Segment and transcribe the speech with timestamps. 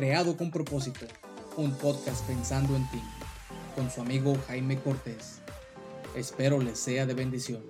[0.00, 1.04] Creado con propósito,
[1.58, 3.02] un podcast pensando en ti,
[3.76, 5.42] con su amigo Jaime Cortés.
[6.16, 7.60] Espero les sea de bendición.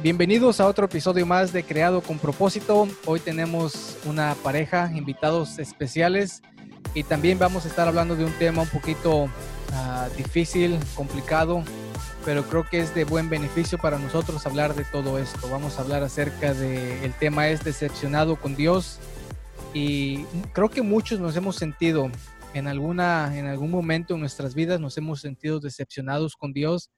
[0.00, 2.88] Bienvenidos a otro episodio más de Creado con propósito.
[3.04, 6.42] Hoy tenemos una pareja, invitados especiales
[6.94, 11.62] y también vamos a estar hablando de un tema un poquito uh, difícil, complicado,
[12.26, 15.48] pero creo que es de buen beneficio para nosotros hablar de todo esto.
[15.48, 18.98] Vamos a hablar acerca de, el tema es decepcionado con Dios
[19.72, 22.10] y creo que muchos nos hemos sentido
[22.52, 26.90] en alguna, en algún momento en nuestras vidas nos hemos sentido decepcionados con Dios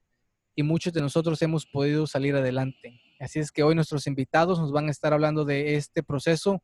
[0.56, 2.98] y muchos de nosotros hemos podido salir adelante.
[3.20, 6.62] Así es que hoy nuestros invitados nos van a estar hablando de este proceso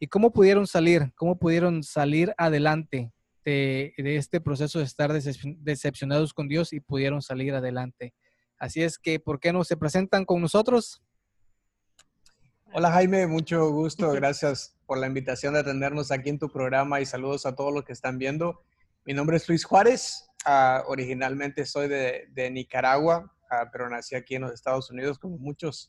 [0.00, 3.12] y cómo pudieron salir, cómo pudieron salir adelante
[3.46, 8.12] de, este proceso de estar decepcionados con Dios y pudieron salir adelante.
[8.58, 11.02] Así es que, ¿por qué no se presentan con nosotros?
[12.72, 14.10] Hola Jaime, mucho gusto.
[14.12, 17.84] Gracias por la invitación de atendernos aquí en tu programa y saludos a todos los
[17.84, 18.64] que están viendo.
[19.04, 20.28] Mi nombre es Luis Juárez.
[20.44, 25.38] Uh, originalmente soy de, de Nicaragua, uh, pero nací aquí en los Estados Unidos, como
[25.38, 25.88] muchos.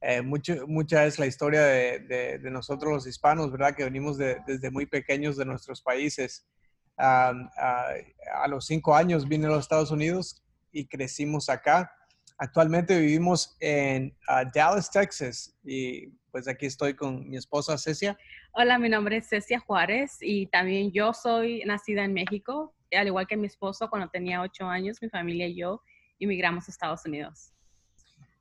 [0.00, 3.74] Eh, mucho, mucha es la historia de, de, de, nosotros los hispanos, ¿verdad?
[3.74, 6.46] Que venimos desde muy pequeños de nuestros países
[6.96, 10.42] a los cinco años vine a los Estados Unidos
[10.72, 11.90] y crecimos acá.
[12.36, 14.16] Actualmente vivimos en
[14.54, 18.18] Dallas, Texas y pues aquí estoy con mi esposa Cecia.
[18.52, 23.26] Hola, mi nombre es Cecia Juárez y también yo soy nacida en México, al igual
[23.28, 25.80] que mi esposo cuando tenía ocho años, mi familia y yo
[26.18, 27.52] inmigramos a Estados Unidos.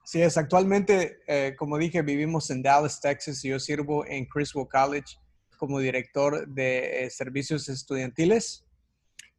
[0.06, 0.38] Sí, es.
[0.38, 5.16] Actualmente, eh, como dije, vivimos en Dallas, Texas y yo sirvo en Criswell College
[5.64, 8.66] como director de eh, servicios estudiantiles.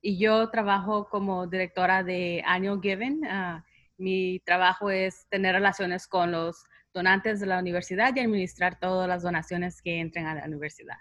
[0.01, 3.21] Y yo trabajo como directora de Annual Given.
[3.25, 3.61] Uh,
[3.99, 6.65] mi trabajo es tener relaciones con los
[6.95, 10.97] donantes de la universidad y administrar todas las donaciones que entren a la universidad.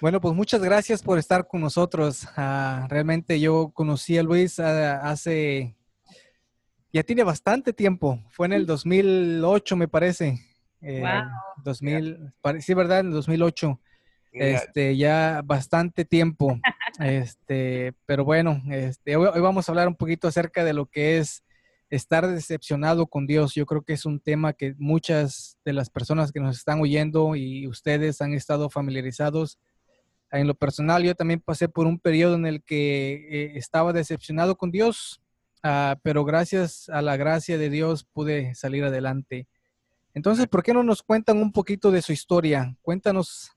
[0.00, 2.24] Bueno, pues muchas gracias por estar con nosotros.
[2.36, 4.62] Uh, realmente yo conocí a Luis uh,
[5.00, 5.76] hace,
[6.92, 10.45] ya tiene bastante tiempo, fue en el 2008 me parece.
[10.82, 11.02] Eh,
[11.64, 13.00] 2000, sí, ¿verdad?
[13.00, 13.80] En 2008.
[14.32, 16.58] Este, ya bastante tiempo.
[16.98, 21.44] Este, pero bueno, este, hoy, vamos a hablar un poquito acerca de lo que es
[21.90, 23.54] estar decepcionado con Dios.
[23.54, 27.36] Yo creo que es un tema que muchas de las personas que nos están oyendo
[27.36, 29.58] y ustedes han estado familiarizados.
[30.30, 34.56] En lo personal, yo también pasé por un periodo en el que eh, estaba decepcionado
[34.56, 35.20] con Dios,
[35.64, 39.46] uh, pero gracias a la gracia de Dios pude salir adelante.
[40.16, 42.74] Entonces, ¿por qué no nos cuentan un poquito de su historia?
[42.80, 43.52] Cuéntanos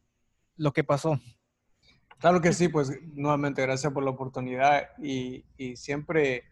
[0.58, 1.18] lo que pasó.
[2.20, 5.46] Claro que sí, pues nuevamente gracias por la oportunidad y,
[5.78, 6.44] siempre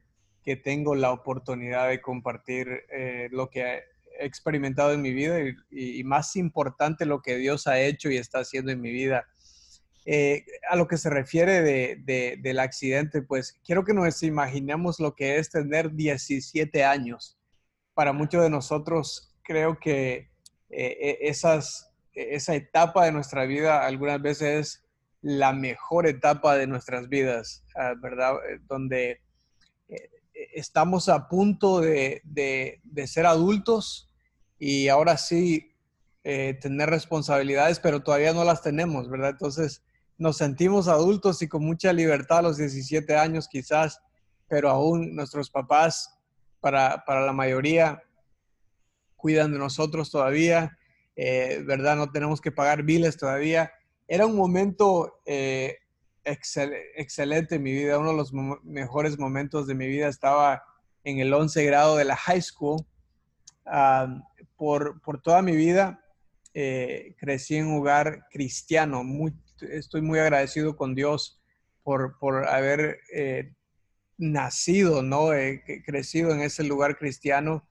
[0.42, 3.84] que tengo la oportunidad de compartir eh, lo que he
[4.26, 8.72] experimentado en mi vida y, más importante lo que Dios ha hecho y está haciendo
[8.72, 9.28] en mi vida.
[10.06, 15.16] Eh, a lo que se refiere de, del accidente, pues quiero que nos imaginemos lo
[15.16, 17.38] que es tener 17 años.
[17.94, 20.30] Para muchos de nosotros creo que
[20.70, 24.84] eh, e, esas, e, esa etapa de nuestra vida algunas veces es
[25.22, 28.36] la mejor etapa de nuestras vidas, ah, ¿verdad?
[28.50, 29.22] Eh, donde
[29.88, 30.10] eh,
[30.54, 34.12] estamos a punto de, de, ser adultos
[34.60, 35.72] y ahora sí
[36.60, 39.30] tener responsabilidades, pero todavía no las tenemos, ¿verdad?
[39.30, 39.82] Entonces
[40.18, 44.02] nos sentimos adultos y con mucha libertad a los 17 años quizás,
[44.50, 46.20] pero aún nuestros papás,
[46.60, 48.04] para, para la mayoría,
[49.18, 50.78] cuidan de nosotros todavía,
[51.16, 51.98] eh, ¿verdad?
[51.98, 53.72] No tenemos que pagar biles todavía.
[54.08, 55.80] Era un momento eh,
[56.24, 58.32] excelente en mi vida, uno de los
[58.64, 60.08] mejores momentos de mi vida.
[60.08, 60.64] Estaba
[61.04, 62.86] en el 11 grado de la high school.
[64.56, 66.02] por, por, toda mi vida
[66.54, 69.04] eh, crecí en un hogar cristiano.
[69.62, 71.42] estoy muy agradecido con Dios
[71.84, 73.00] por, por haber
[74.18, 75.30] nacido, ¿no?
[75.86, 77.68] crecido en ese lugar cristiano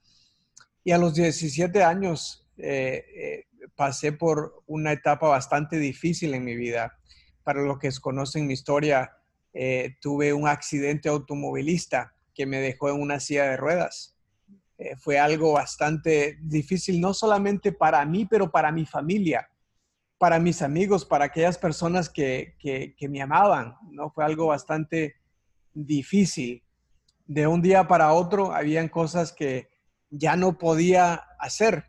[0.87, 6.55] y a los 17 años eh, eh, pasé por una etapa bastante difícil en mi
[6.55, 6.97] vida.
[7.43, 9.11] Para los que conocen mi historia,
[9.53, 14.17] eh, tuve un accidente automovilista que me dejó en una silla de ruedas.
[14.99, 19.49] fue algo bastante difícil, no solamente para mí, pero para mi familia,
[20.19, 23.75] para mis amigos, para aquellas personas que, que, que me amaban.
[23.91, 24.11] ¿no?
[24.11, 25.17] Fue algo bastante
[25.75, 26.63] difícil.
[27.27, 29.75] De un día para otro, habían cosas que,
[30.11, 31.85] ya no podía hacer.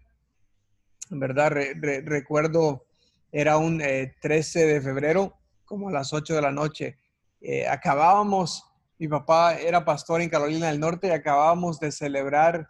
[1.09, 2.85] En verdad, recuerdo,
[3.31, 6.97] era un 13 eh, de febrero, como a las 8 de la noche.
[7.41, 8.65] Eh, acabábamos,
[8.97, 12.67] mi papá era pastor en Carolina del Norte y acabábamos de celebrar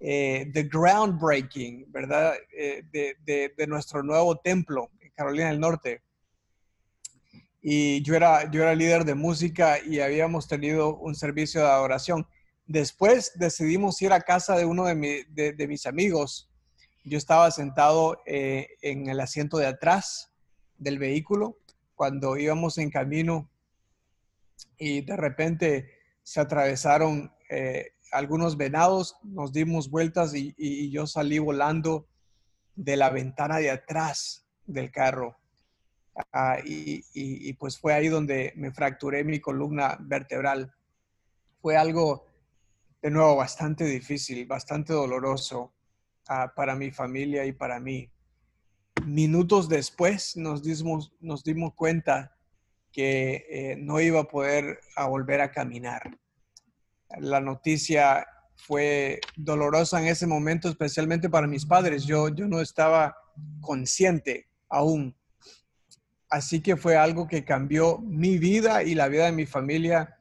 [0.00, 2.34] eh, the groundbreaking, ¿verdad?
[2.56, 6.02] Eh, de, de, nuestro nuevo templo en Carolina del Norte.
[7.60, 12.26] Y yo era, yo era líder de música y habíamos tenido un servicio de adoración.
[12.68, 16.48] Después decidimos ir a casa de uno de, mis amigos.
[17.02, 20.30] Yo estaba sentado eh, en el asiento de atrás
[20.76, 21.58] del vehículo
[21.96, 23.50] cuando íbamos en camino
[24.78, 25.90] y de repente
[26.22, 27.32] se atravesaron
[28.12, 32.06] algunos venados, nos dimos vueltas y, yo salí volando
[32.74, 35.36] de la ventana de atrás del carro.
[36.32, 40.74] Ah, y, pues fue ahí donde me fracturé mi columna vertebral.
[41.60, 42.26] Fue algo,
[43.08, 45.74] de nuevo, bastante difícil, bastante doloroso
[46.28, 48.10] ah, para mi familia y para mí.
[49.04, 52.36] Minutos después nos dimos, nos dimos cuenta
[52.92, 56.18] que eh, no iba a poder a volver a caminar
[57.16, 58.26] la noticia
[58.56, 62.04] fue dolorosa en ese momento, especialmente para mis padres.
[62.04, 63.16] Yo, yo no estaba
[63.60, 65.16] consciente aún.
[66.28, 70.18] Así que fue algo que cambió mi vida y la vida de mi familia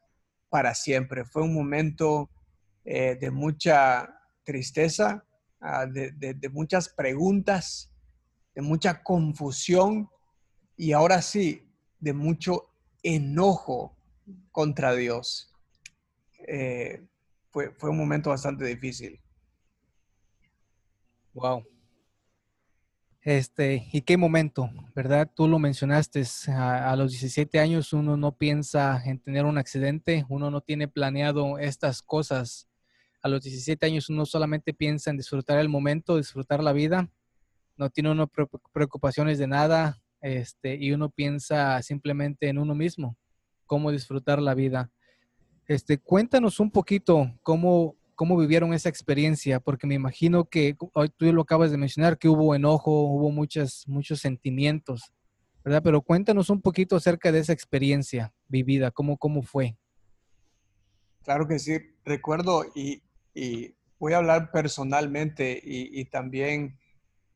[0.50, 1.26] para siempre.
[1.26, 2.30] Fue un momento
[2.90, 4.10] eh, de mucha
[4.46, 5.26] tristeza,
[5.60, 7.94] ah, de, de muchas preguntas,
[8.56, 10.10] de mucha confusión
[10.78, 11.70] y ahora sí,
[12.00, 12.72] de mucho
[13.04, 13.98] enojo
[14.52, 15.54] contra Dios.
[16.48, 17.06] Eh,
[17.52, 19.20] fue, fue un momento bastante difícil.
[21.34, 21.66] Wow.
[23.22, 24.70] Este, ¿y qué momento?
[24.96, 25.30] ¿Verdad?
[25.36, 30.50] Tú lo mencionaste, a, los 17 años uno no piensa en tener un accidente, uno
[30.50, 32.67] no tiene planeado estas cosas.
[33.22, 37.10] A los 17 años uno solamente piensa en disfrutar el momento, disfrutar la vida,
[37.78, 38.30] no tiene uno
[38.74, 43.18] preocupaciones de nada, este, y uno piensa simplemente en uno mismo,
[43.66, 44.92] cómo disfrutar la vida.
[45.68, 51.32] Este, cuéntanos un poquito cómo, cómo vivieron esa experiencia, porque me imagino que hoy tú
[51.32, 55.14] lo acabas de mencionar, que hubo enojo, hubo muchas, muchos sentimientos,
[55.64, 55.84] ¿verdad?
[55.84, 59.78] Pero cuéntanos un poquito acerca de esa experiencia vivida, cómo, cómo fue.
[61.24, 63.04] Claro que sí, recuerdo y,
[64.00, 66.80] voy a hablar personalmente y, también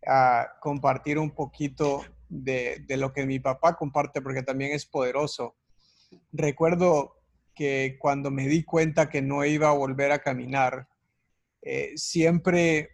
[0.06, 5.56] a compartir un poquito de, de lo que mi papá comparte, porque también es poderoso.
[6.31, 7.21] Recuerdo
[7.53, 10.88] que cuando me di cuenta que no iba a volver a caminar,
[11.62, 12.89] eh, siempre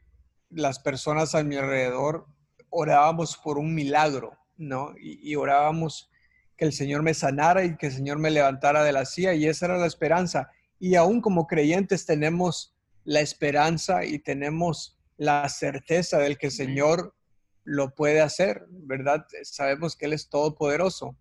[0.49, 2.27] las personas a mi alrededor
[2.69, 4.93] orábamos por un milagro, ¿no?
[4.99, 6.09] Y, orábamos
[6.57, 9.45] que el Señor me sanara y que el Señor me levantara de la silla y
[9.45, 10.51] esa era la esperanza.
[10.79, 12.76] Y aún como creyentes tenemos
[13.07, 17.15] la esperanza y tenemos la certeza del que el Señor
[17.63, 19.25] lo puede hacer, ¿verdad?
[19.43, 21.17] Sabemos que Él es todopoderoso.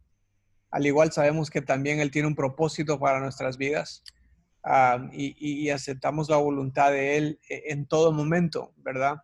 [0.73, 4.03] Al igual sabemos que también Él tiene un propósito para nuestras vidas
[5.13, 9.19] y, aceptamos la voluntad de Él e, en todo momento, ¿verdad?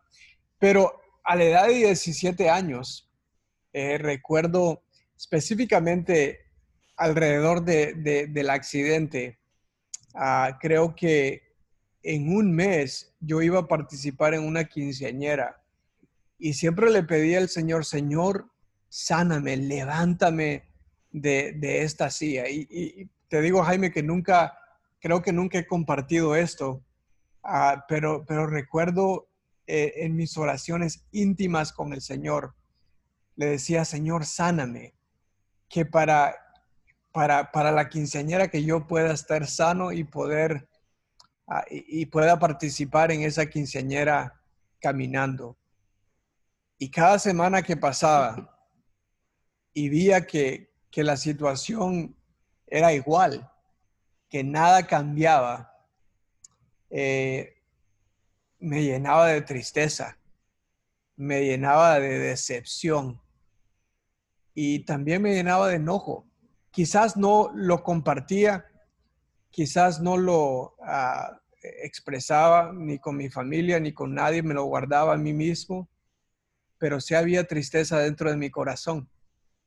[0.60, 3.10] Pero a la edad de 17 años,
[3.72, 4.84] eh, recuerdo
[5.16, 6.46] específicamente
[6.96, 9.40] alrededor del accidente,
[10.14, 11.51] ah, creo que
[12.02, 15.62] en un mes yo iba a participar en una quinceañera
[16.38, 18.50] y siempre le pedí al Señor, Señor,
[18.88, 20.72] sáname, levántame,
[21.12, 22.48] de, esta silla.
[22.48, 24.58] Y, te digo, Jaime, que nunca,
[25.00, 26.82] creo que nunca he compartido esto,
[27.42, 29.28] ah, pero, pero recuerdo
[29.66, 32.54] eh, en mis oraciones íntimas con el Señor,
[33.36, 34.94] le decía, Señor, sáname,
[35.68, 36.34] que para,
[37.12, 40.68] para, para la quinceañera que yo pueda estar sano y poder
[41.70, 44.40] y, pueda participar en esa quinceañera
[44.80, 45.56] caminando.
[46.78, 48.58] Y cada semana que pasaba
[49.72, 52.16] y veía que, que la situación
[52.66, 53.50] era igual,
[54.28, 55.72] que nada cambiaba,
[56.90, 57.54] eh,
[58.58, 60.18] me llenaba de tristeza,
[61.16, 63.20] me llenaba de decepción
[64.54, 66.26] y también me llenaba de enojo.
[66.70, 68.66] Quizás no lo compartía,
[69.52, 75.14] quizás no lo ah, expresaba ni con mi familia ni con nadie, me lo guardaba
[75.14, 75.88] a mí mismo,
[76.78, 79.08] pero sí había tristeza dentro de mi corazón,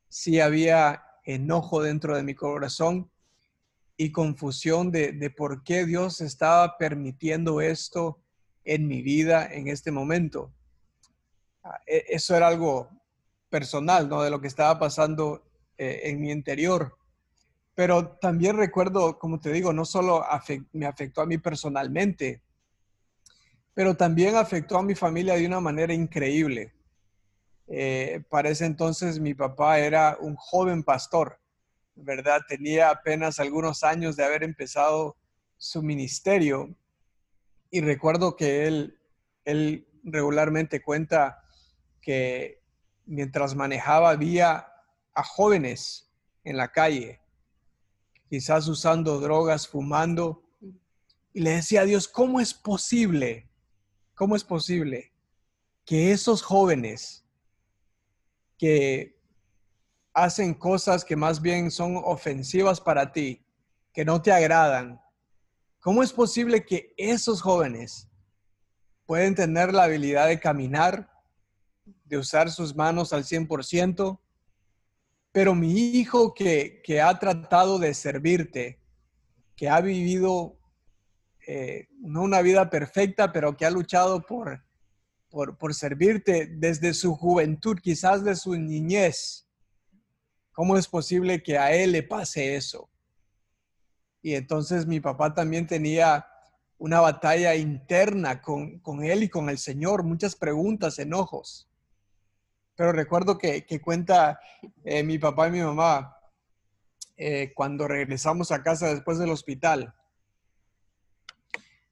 [0.09, 3.09] sí había enojo dentro de mi corazón
[3.95, 8.19] y confusión de, por qué Dios estaba permitiendo esto
[8.65, 10.51] en mi vida en este momento.
[11.63, 12.89] Ah, e, eso era algo
[13.49, 14.21] personal, ¿no?
[14.21, 15.45] De lo que estaba pasando
[15.77, 16.97] eh, en mi interior.
[17.75, 20.23] Pero también recuerdo, como te digo, no solo
[20.73, 22.41] me afectó a mí personalmente,
[23.73, 26.73] pero también afectó a mi familia de una manera increíble.
[27.67, 31.39] Eh, para ese entonces mi papá era un joven pastor,
[31.95, 32.41] ¿verdad?
[32.47, 35.17] Tenía apenas algunos años de haber empezado
[35.57, 36.73] su ministerio
[37.69, 38.97] y recuerdo que él
[39.45, 41.43] él regularmente cuenta
[42.01, 42.61] que
[43.05, 44.67] mientras manejaba había
[45.13, 46.11] a jóvenes
[46.43, 47.21] en la calle,
[48.29, 50.43] quizás usando drogas, fumando,
[51.33, 53.49] y le decía a Dios, ¿cómo es posible?
[54.13, 55.11] ¿Cómo es posible
[55.85, 57.25] que esos jóvenes
[58.57, 59.19] que
[60.13, 63.45] hacen cosas que más bien son ofensivas para ti,
[63.93, 65.01] que no te agradan,
[65.81, 68.09] ¿cómo es posible que esos jóvenes
[69.05, 71.11] pueden tener la habilidad de caminar,
[72.05, 74.19] de usar sus manos al 100%,
[75.35, 78.79] pero mi hijo que, ha tratado de servirte,
[79.57, 80.57] que ha vivido
[81.45, 84.63] eh, no una vida perfecta, pero que ha luchado por,
[85.29, 89.45] por, por, servirte desde su juventud, quizás de su niñez.
[90.53, 92.89] ¿Cómo es posible que a él le pase eso?
[94.21, 96.25] Y entonces mi papá también tenía
[96.77, 101.69] una batalla interna con, él y con el Señor, muchas preguntas, enojos.
[102.75, 104.39] Pero recuerdo que, cuenta
[104.83, 106.17] eh, mi papá y mi mamá
[107.15, 109.95] eh, cuando regresamos a casa después del hospital.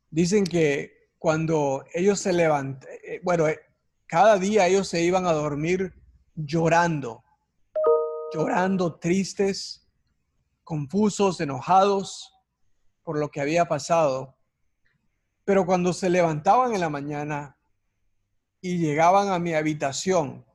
[0.10, 3.46] Dicen que cuando ellos se levantan, eh, bueno,
[4.06, 5.94] cada día ellos se iban a dormir
[6.36, 7.24] llorando,
[8.34, 9.88] llorando, tristes,
[10.66, 12.34] confusos, enojados
[13.04, 14.36] por lo que había pasado.
[15.46, 17.58] Pero cuando se levantaban en la mañana
[18.60, 20.46] y llegaban a mi habitación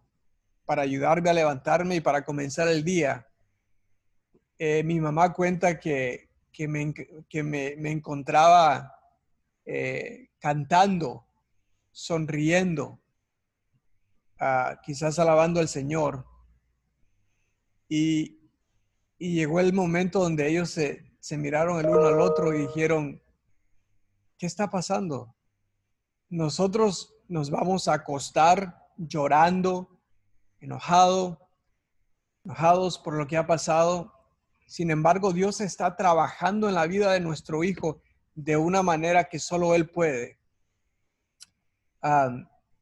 [0.69, 3.27] para ayudarme a levantarme y para comenzar el día,
[4.59, 6.93] eh, mi mamá cuenta que, me,
[7.27, 8.95] que me, encontraba
[9.65, 11.27] eh, cantando,
[11.91, 13.01] sonriendo,
[14.39, 16.27] ah, quizás alabando al Señor.
[17.89, 18.37] Y,
[19.19, 23.23] llegó el momento donde ellos se, se miraron el uno al otro y dijeron,
[24.37, 25.35] ¿qué está pasando?
[26.29, 29.98] Nosotros nos vamos a acostar llorando,
[30.61, 31.49] enojado,
[32.45, 34.13] enojados por lo que ha pasado.
[34.67, 38.01] Sin embargo, Dios está trabajando en la vida de nuestro hijo
[38.35, 40.39] de una manera que solo Él puede.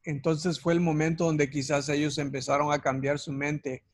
[0.04, 3.84] entonces fue el momento donde quizás ellos empezaron a cambiar su mente.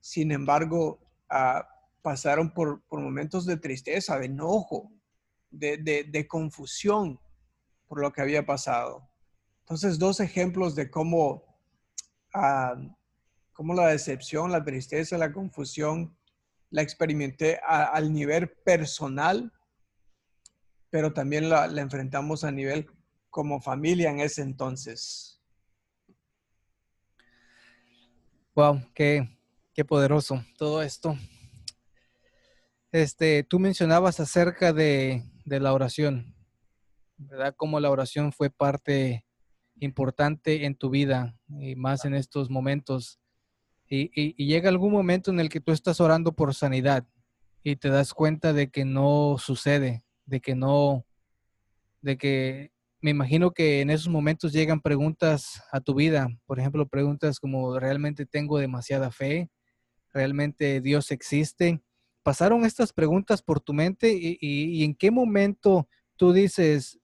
[0.00, 1.68] Sin embargo, ah,
[2.02, 4.90] pasaron por, por momentos de tristeza, de enojo,
[5.50, 7.18] de, confusión
[7.86, 9.08] por lo que había pasado.
[9.60, 11.44] Entonces, dos ejemplos de cómo,
[12.34, 12.74] ah,
[13.60, 16.16] cómo la decepción, la tristeza, la confusión
[16.70, 19.52] la experimenté al nivel personal,
[20.88, 22.86] pero también la, enfrentamos a nivel
[23.28, 25.42] como familia en ese entonces.
[28.54, 29.28] Wow, qué,
[29.74, 31.18] qué poderoso todo esto.
[32.92, 36.34] Este, tú mencionabas acerca de, de la oración,
[37.18, 37.54] ¿verdad?
[37.58, 39.26] Cómo la oración fue parte
[39.80, 43.20] importante en tu vida y más en estos momentos.
[43.90, 47.06] Y, llega algún momento en el que tú estás orando por sanidad
[47.64, 51.04] y te das cuenta de que no sucede, de que no,
[52.00, 56.86] de que me imagino que en esos momentos llegan preguntas a tu vida, por ejemplo,
[56.86, 59.50] preguntas como, ¿realmente tengo demasiada fe?
[60.12, 61.82] ¿Realmente Dios existe?
[62.22, 66.98] pasaron estas preguntas por tu mente y, en qué momento tú dices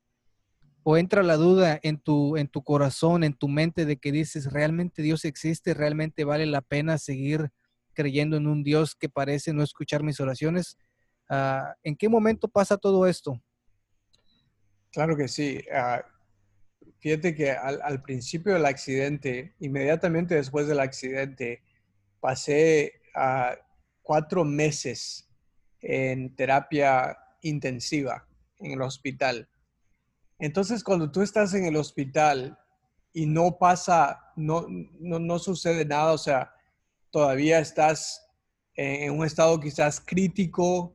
[0.88, 4.52] o entra la duda en tu, en tu corazón, en tu mente de que dices,
[4.52, 7.50] realmente Dios existe, realmente vale la pena seguir
[7.92, 10.78] creyendo en un Dios que parece no escuchar mis oraciones.
[11.28, 13.42] Ah, ¿En qué momento pasa todo esto?
[14.92, 15.60] Claro que sí.
[15.74, 16.04] Ah,
[17.00, 21.64] fíjate que al, principio del accidente, inmediatamente después del accidente,
[22.20, 23.56] pasé a
[24.02, 25.28] cuatro meses
[25.80, 28.28] en terapia intensiva
[28.60, 29.48] en el hospital.
[30.38, 32.58] Entonces, cuando tú estás en el hospital
[33.12, 36.52] y no pasa, no, no, sucede nada, o sea,
[37.10, 38.22] todavía estás
[38.74, 40.94] en un estado quizás crítico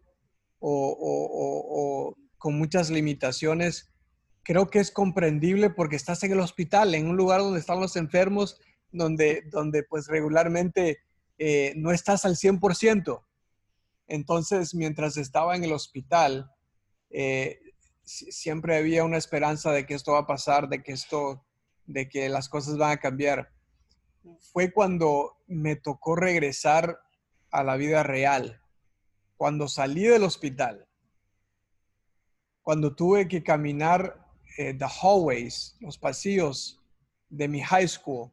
[0.60, 3.91] o, con muchas limitaciones,
[4.43, 7.95] creo que es comprendible porque estás en el hospital, en un lugar donde están los
[7.95, 8.60] enfermos,
[8.91, 11.00] donde, donde pues regularmente
[11.39, 13.24] eh, no estás al 100%.
[14.07, 16.51] Entonces, mientras estaba en el hospital,
[17.10, 17.60] eh,
[18.03, 21.46] siempre había una esperanza de que esto va a pasar, de que esto,
[21.86, 23.51] de que las cosas van a cambiar.
[24.39, 27.00] Fue cuando me tocó regresar
[27.51, 28.62] a la vida real,
[29.38, 30.88] cuando salí del hospital,
[32.62, 34.25] cuando tuve que caminar
[34.58, 36.79] eh, the hallways, los pasillos
[37.29, 38.31] de mi high school,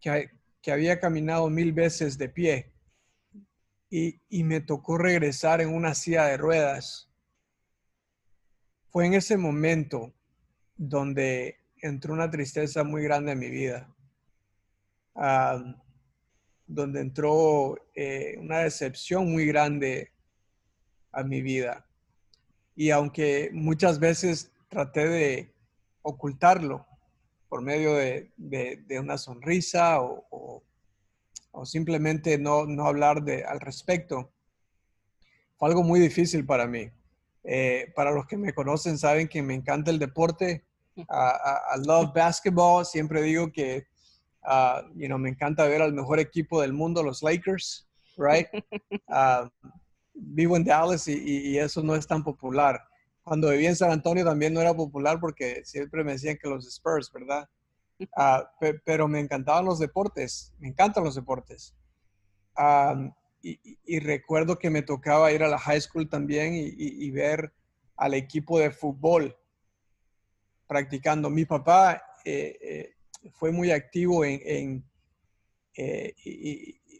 [0.00, 0.30] que,
[0.62, 2.74] que había caminado mil veces de pie
[3.90, 7.08] y, me tocó regresar en una silla de ruedas.
[8.94, 10.14] Fue en ese momento
[10.76, 13.92] donde entró una tristeza muy grande en mi vida,
[16.64, 20.12] donde entró eh, una decepción muy grande
[21.10, 21.84] a mi vida.
[22.76, 25.52] Y aunque muchas veces traté de
[26.02, 26.86] ocultarlo
[27.48, 28.30] por medio de,
[29.00, 30.62] una sonrisa o,
[31.64, 34.32] simplemente no, no hablar de, al respecto,
[35.58, 36.92] fue algo muy difícil para mí.
[37.44, 40.64] Eh, para los que me conocen saben que me encanta el deporte.
[40.96, 42.84] I, love basketball.
[42.84, 43.86] Siempre digo que,
[44.44, 48.48] uh, you know, me encanta ver al mejor equipo del mundo, los Lakers, right?
[49.08, 49.48] Uh,
[50.14, 52.80] vivo en Dallas y, eso no es tan popular.
[53.22, 56.66] Cuando viví en San Antonio también no era popular porque siempre me decían que los
[56.66, 57.48] Spurs, ¿verdad?
[58.84, 61.74] Pero me encantaban los deportes, me encantan los deportes.
[62.56, 63.12] Um,
[63.44, 67.52] y, recuerdo que me tocaba ir a la high school también y, ver
[67.96, 69.36] al equipo de fútbol
[70.66, 71.28] practicando.
[71.28, 74.84] Mi papá eh, eh, fue muy activo en, en
[75.76, 76.14] eh,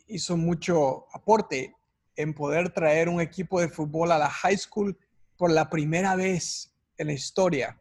[0.07, 1.75] hizo mucho aporte
[2.15, 4.97] en poder traer un equipo de fútbol a la high school
[5.39, 7.81] por la primera vez en la historia.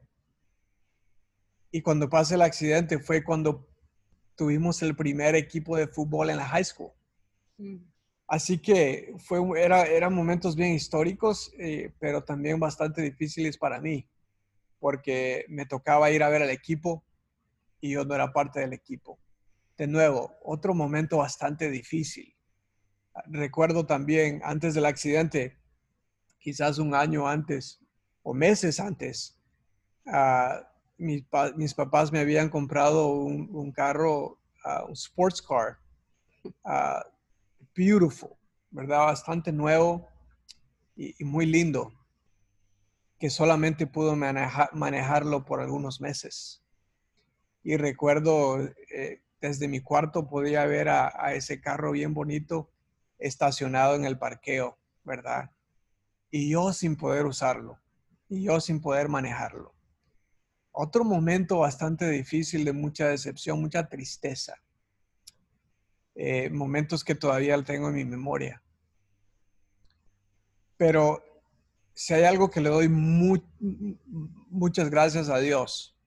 [1.70, 3.68] Y cuando pasa el accidente fue cuando
[4.36, 6.92] tuvimos el primer equipo de fútbol en la high school.
[7.58, 7.93] Mm.
[8.34, 14.10] Así que fue, era, eran momentos bien históricos, eh, pero también bastante difíciles para mí,
[14.80, 17.04] porque me tocaba ir a ver al equipo
[17.80, 19.20] y yo no era parte del equipo.
[19.78, 22.36] De nuevo, otro momento bastante difícil.
[23.28, 25.56] Recuerdo también antes del accidente,
[26.40, 27.82] quizás un año antes
[28.24, 29.38] o meses antes,
[30.08, 30.58] uh,
[30.98, 35.78] mis, papás me habían comprado un, carro, ah, un sports car,
[36.64, 37.14] uh,
[37.76, 38.32] beautiful,
[38.72, 39.06] ¿verdad?
[39.06, 40.08] Bastante nuevo
[40.96, 41.94] y, muy lindo,
[43.20, 46.64] que solamente pudo manejarlo por algunos meses.
[47.64, 48.62] Y recuerdo,
[48.94, 52.72] eh, desde mi cuarto podía ver a, ese carro bien bonito
[53.18, 55.52] estacionado en el parqueo, ¿verdad?
[56.32, 57.80] Y yo sin poder usarlo,
[58.30, 59.74] y yo sin poder manejarlo.
[60.72, 64.63] Otro momento bastante difícil de mucha decepción, mucha tristeza.
[66.16, 68.62] Eh, momentos que todavía tengo en mi memoria.
[70.78, 71.24] Pero
[71.94, 75.98] si hay algo que le doy muchas gracias a Dios,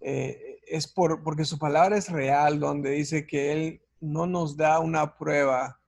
[0.00, 4.78] eh, es por, porque su palabra es real, donde dice que Él no nos da
[4.78, 5.80] una prueba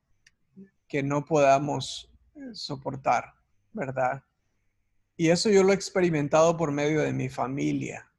[0.87, 3.33] que no podamos eh, soportar,
[3.73, 4.23] ¿verdad?
[5.17, 8.11] Y eso yo lo he experimentado por medio de mi familia.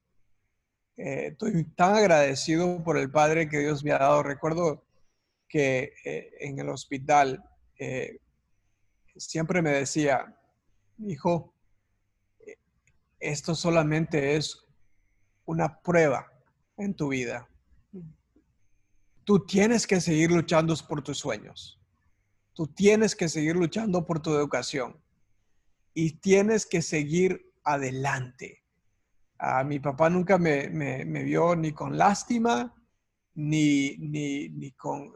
[0.95, 4.23] estoy tan agradecido por el Padre que Dios me ha dado.
[4.23, 4.86] Recuerdo
[5.47, 7.43] que eh, en el hospital
[7.79, 8.19] eh,
[9.15, 10.37] siempre me decía,
[10.99, 11.53] hijo,
[13.19, 14.65] esto solamente es
[15.45, 16.31] una prueba
[16.77, 17.47] en tu vida.
[19.23, 21.79] Tú tienes que seguir luchando por tus sueños.
[22.53, 25.01] Tú tienes que seguir luchando por tu educación.
[25.93, 28.63] Y tienes que seguir adelante.
[29.39, 32.73] A mi papá nunca me, me vio ni con lástima,
[33.35, 35.13] ni, ni, ni con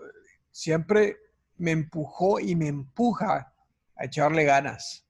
[0.52, 1.18] siempre
[1.58, 3.54] me empujó y me empuja
[3.96, 5.08] a echarle ganas,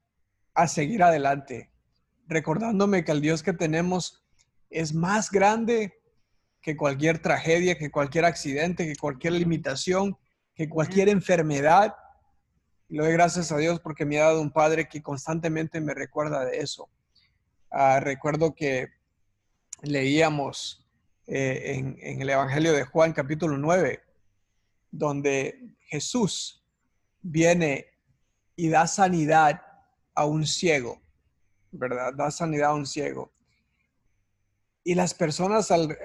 [0.54, 1.72] a seguir adelante,
[2.28, 4.24] recordándome que el Dios que tenemos
[4.70, 5.94] es más grande
[6.62, 10.18] que cualquier tragedia, que cualquier accidente, que cualquier limitación,
[10.54, 11.96] que cualquier enfermedad.
[12.88, 15.94] Y le doy gracias a Dios porque me ha dado un padre que constantemente me
[15.94, 16.90] recuerda de eso.
[17.72, 18.90] Ah, recuerdo que
[19.82, 20.86] leíamos
[21.26, 24.02] eh, en, en, el Evangelio de Juan capítulo 9,
[24.92, 26.64] donde Jesús
[27.22, 27.88] viene
[28.56, 29.62] y da sanidad
[30.14, 31.02] a un ciego,
[31.72, 32.14] ¿verdad?
[32.14, 33.32] Da sanidad a un ciego.
[34.84, 35.98] Y las personas, al,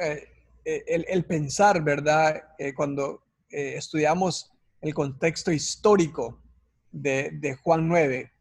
[0.68, 2.42] eh, el, pensar, ¿verdad?
[2.58, 6.42] Eh, cuando eh, estudiamos el contexto histórico
[6.90, 8.32] de, Juan 9,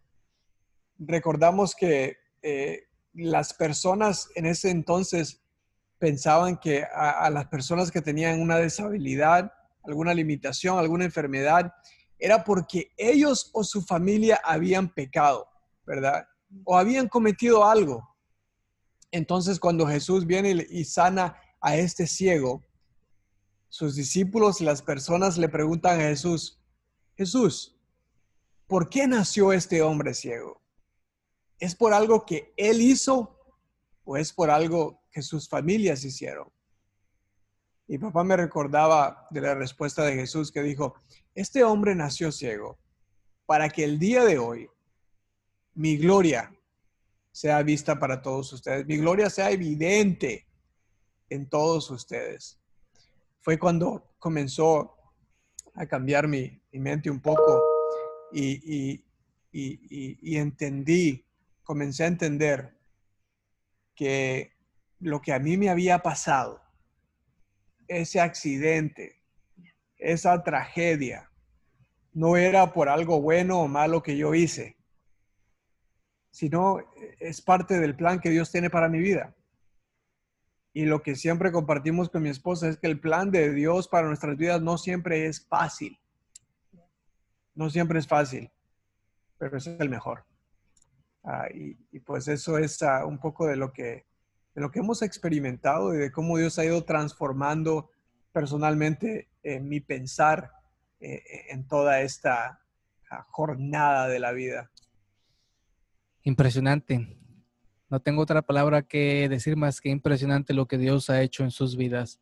[0.97, 2.17] recordamos que
[3.13, 5.41] las personas en ese entonces
[5.99, 9.51] pensaban que a, las personas que tenían una deshabilidad
[9.87, 11.73] alguna limitación, alguna enfermedad,
[12.17, 15.47] era porque ellos o su familia habían pecado,
[15.85, 16.25] ¿verdad?
[16.63, 18.07] O habían cometido algo.
[19.11, 22.63] Entonces cuando Jesús viene y sana a este ciego,
[23.69, 26.61] sus discípulos y las personas le preguntan a Jesús,
[27.17, 27.77] Jesús,
[28.67, 30.61] ¿por qué nació este hombre ciego?
[31.59, 33.37] ¿Es por algo que él hizo
[34.03, 36.54] o es por algo que sus familias hicieron?
[37.87, 40.95] Mi papá me recordaba de la respuesta de Jesús que dijo,
[41.35, 42.79] este hombre nació ciego
[43.45, 44.67] para que el día de hoy
[45.75, 46.51] mi gloria
[47.31, 50.47] sea vista para todos ustedes, mi gloria sea evidente
[51.29, 52.59] en todos ustedes.
[53.41, 54.95] Fue cuando comenzó
[55.75, 57.61] a cambiar mi, mente un poco
[58.31, 59.03] y,
[59.51, 61.23] y entendí,
[61.63, 62.75] comencé a entender
[63.93, 64.53] que
[64.99, 66.64] lo que a mí me había pasado,
[67.87, 69.21] ese accidente,
[69.97, 71.29] esa tragedia,
[72.13, 74.77] no era por algo bueno o malo que yo hice,
[76.31, 76.79] sino
[77.19, 79.35] es parte del plan que Dios tiene para mi vida.
[80.73, 84.07] Y lo que siempre compartimos con mi esposa es que el plan de Dios para
[84.07, 85.97] nuestras vidas no siempre es fácil.
[87.53, 88.51] No siempre es fácil,
[89.37, 90.25] pero es el mejor.
[91.23, 94.05] Ah, y, pues eso es ah, un poco de lo, que,
[94.55, 97.91] de lo que hemos experimentado y de cómo Dios ha ido transformando
[98.31, 100.51] personalmente eh, mi pensar
[100.99, 102.61] eh, en toda esta
[103.11, 104.71] ah, jornada de la vida.
[106.23, 107.17] Impresionante.
[107.89, 111.51] No tengo otra palabra que decir más que impresionante lo que Dios ha hecho en
[111.51, 112.19] sus vidas.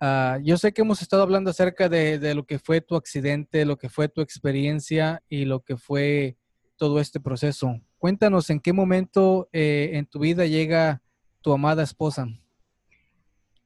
[0.00, 3.76] Ah, yo sé que hemos estado hablando acerca de, lo que fue tu accidente, lo
[3.76, 6.36] que fue tu experiencia y lo que fue
[6.76, 7.80] todo este proceso.
[7.98, 11.02] Cuéntanos en qué momento eh, en tu vida llega
[11.44, 12.26] tu amada esposa.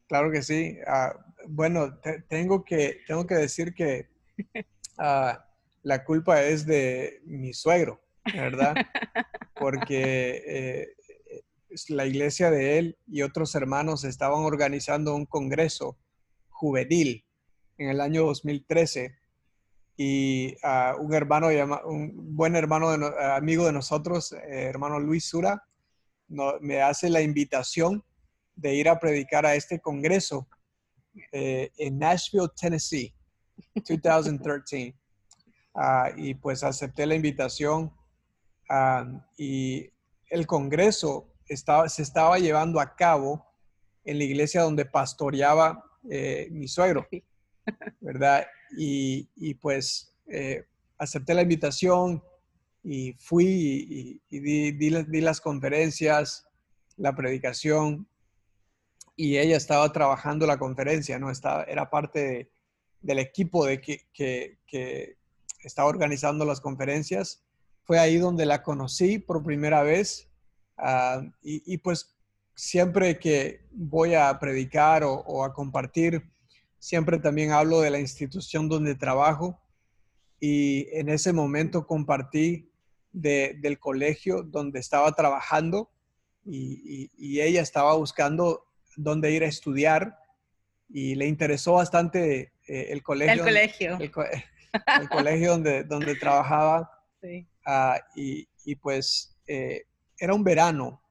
[0.09, 0.77] Claro que sí.
[0.85, 1.15] Ah,
[1.47, 1.97] bueno,
[2.29, 4.09] tengo, que, tengo que decir que
[4.99, 5.47] ah,
[5.85, 8.03] la culpa es de mi suegro,
[8.35, 8.75] ¿verdad?
[9.55, 10.89] Porque eh,
[11.89, 15.97] la iglesia de él y otros hermanos estaban organizando un congreso
[16.49, 17.25] juvenil
[17.79, 19.17] en el año 2013
[19.97, 21.47] y ah, un hermano,
[21.87, 25.68] un buen hermano, amigo de nosotros, eh, hermano Luis Sura,
[26.29, 28.05] me hace la invitación
[28.55, 30.49] de ir a predicar a este congreso
[31.33, 33.15] eh, en Nashville, Tennessee,
[33.75, 34.95] 2013.
[35.81, 37.93] Ah, y pues acepté la invitación
[38.69, 39.89] ah, y
[40.29, 43.47] el congreso estaba, se estaba llevando a cabo
[44.05, 47.07] en la iglesia donde pastoreaba eh, mi suegro,
[48.01, 48.47] ¿verdad?
[48.77, 50.65] Y, pues eh,
[50.99, 52.25] acepté la invitación
[52.83, 56.47] y fui y, di, las conferencias,
[56.97, 58.09] la predicación
[59.17, 61.31] y ella estaba trabajando la conferencia, ¿no?
[61.31, 62.51] Estaba, era parte
[63.01, 65.17] del equipo de que, que,
[65.65, 67.45] estaba organizando las conferencias.
[67.83, 70.29] Fue ahí donde la conocí por primera vez
[70.77, 72.15] ah, y, pues
[72.55, 76.23] siempre que voy a predicar o, a compartir,
[76.79, 79.61] siempre también hablo de la institución donde trabajo
[80.41, 82.71] y en ese momento compartí
[83.13, 85.91] del colegio donde estaba trabajando
[86.45, 90.19] y, y, ella estaba buscando dónde ir a estudiar
[90.89, 93.35] y le interesó bastante eh, el colegio.
[93.35, 93.99] El colegio.
[94.01, 96.91] El, colegio donde, donde trabajaba.
[97.21, 97.49] Sí.
[97.67, 99.87] Ah, y, y, pues eh,
[100.21, 101.03] era un verano.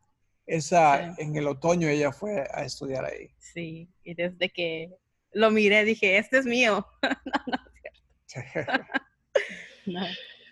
[0.46, 3.30] Esa, En el otoño ella fue a estudiar ahí.
[3.40, 4.96] Sí, y desde que
[5.34, 6.88] lo miré dije, este es mío.
[7.04, 7.10] no,
[7.48, 7.58] no
[8.38, 8.72] es cierto.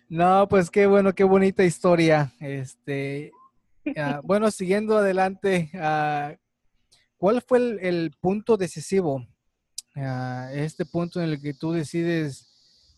[0.09, 0.47] no.
[0.47, 2.31] pues qué bueno, qué bonita historia.
[2.39, 3.31] Este,
[3.97, 6.35] ah, bueno, siguiendo adelante, uh,
[7.17, 9.25] ¿Cuál fue el, punto decisivo?
[9.95, 12.47] Ah, este punto en el que tú decides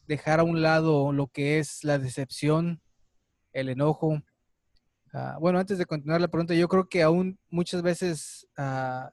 [0.07, 2.81] dejar a un lado lo que es la decepción,
[3.53, 4.21] el enojo.
[5.13, 9.11] Ah, bueno, antes de continuar la pregunta, yo creo que aún muchas veces, ah,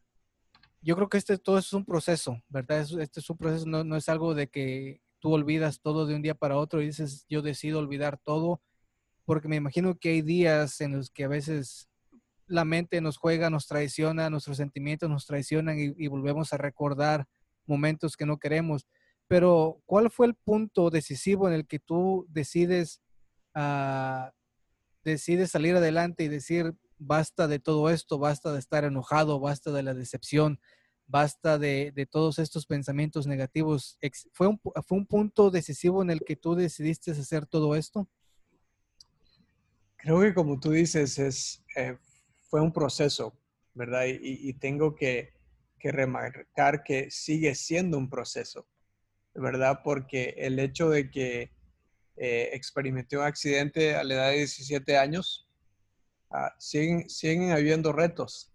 [0.80, 2.80] yo creo que este todo es un proceso, ¿verdad?
[2.80, 6.34] Este es un proceso, no es algo de que tú olvidas todo de un día
[6.34, 8.60] para otro y dices, yo decido olvidar todo,
[9.24, 11.88] porque me imagino que hay días en los que a veces
[12.46, 17.24] la mente nos juega, nos traiciona, nuestros sentimientos nos traicionan y, volvemos a recordar
[17.64, 18.87] momentos que no queremos.
[19.26, 23.00] Pero, ¿cuál fue el punto decisivo en el que tú decides,
[23.54, 24.28] uh,
[25.04, 29.84] decides salir adelante y decir, basta de todo esto, basta de estar enojado, basta de
[29.84, 30.60] la decepción,
[31.06, 33.98] basta de, todos estos pensamientos negativos?
[34.32, 38.08] ¿Fue un, ¿Fue un punto decisivo en el que tú decidiste hacer todo esto?
[39.96, 41.96] Creo que como tú dices, es, eh,
[42.50, 43.38] fue un proceso,
[43.74, 44.04] ¿verdad?
[44.06, 45.32] Y, tengo que,
[45.86, 48.66] remarcar que sigue siendo un proceso,
[49.34, 49.80] ¿verdad?
[49.84, 51.52] Porque el hecho de que
[52.16, 55.46] eh, experimenté un accidente a la edad de 17 años,
[56.30, 58.53] ah, siguen, siguen habiendo retos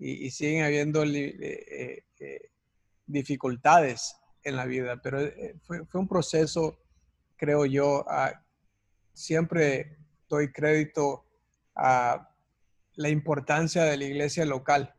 [0.00, 2.50] y, siguen habiendo eh, eh,
[3.06, 5.20] dificultades en la vida, pero
[5.62, 6.78] fue, un proceso,
[7.36, 8.06] creo yo,
[9.12, 11.26] siempre doy crédito
[11.74, 12.34] a
[12.94, 14.94] la importancia de la iglesia local,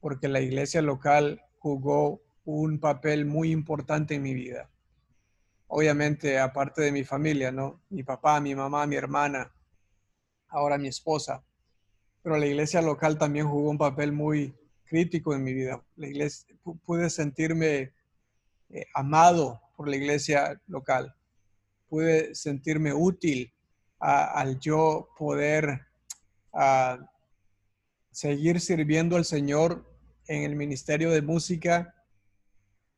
[0.00, 4.70] porque la iglesia local jugó un papel muy importante en mi vida.
[5.66, 7.82] Obviamente, aparte de mi familia, ¿no?
[7.90, 9.52] Mi papá, mi mamá, mi hermana,
[10.48, 11.44] ahora mi esposa.
[12.24, 14.52] Pero la iglesia local también jugó un papel muy,
[14.94, 15.82] crítico en mi vida.
[15.96, 17.92] La iglesia, pude sentirme
[18.70, 21.12] eh, amado por la iglesia local.
[21.88, 23.52] Pude sentirme útil
[23.98, 25.80] al yo poder
[28.12, 29.84] seguir sirviendo al Señor
[30.28, 31.94] en el ministerio de música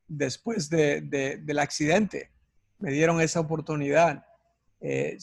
[0.07, 2.31] después del accidente.
[2.79, 4.27] Me dieron esa oportunidad.
[4.81, 5.17] Eh,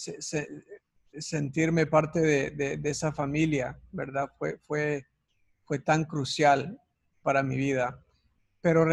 [1.20, 4.32] sentirme parte de, esa familia, ¿verdad?
[4.38, 5.06] Fue, fue,
[5.64, 6.80] fue tan crucial
[7.22, 8.04] para mi vida.
[8.62, 8.86] Pero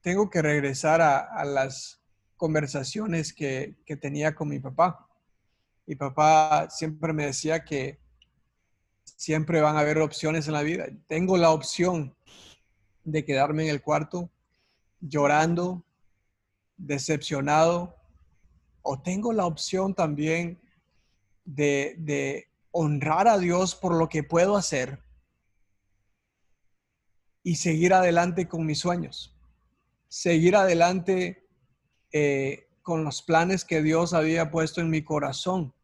[0.00, 2.00] tengo que regresar a, las
[2.36, 5.08] conversaciones que, que, tenía con mi papá.
[5.86, 8.00] Mi papá siempre me decía que
[9.04, 10.86] siempre van a haber opciones en la vida.
[11.06, 12.14] Tengo la opción
[13.04, 14.30] de quedarme en el cuarto
[15.00, 15.84] llorando,
[16.76, 17.96] decepcionado,
[18.82, 20.58] o tengo la opción también
[21.54, 25.02] de, honrar a Dios por lo que puedo hacer
[27.42, 29.36] y seguir adelante con mis sueños,
[30.08, 31.48] seguir adelante
[32.12, 35.74] eh, con los planes que Dios había puesto en mi corazón.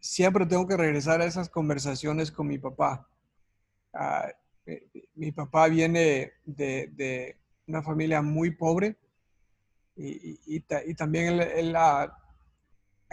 [0.00, 3.08] Siempre tengo que regresar a esas conversaciones con mi papá.
[3.92, 4.28] Ah,
[4.66, 8.96] eh, mi papá viene de, una familia muy pobre
[9.96, 10.60] y,
[10.96, 11.76] también él,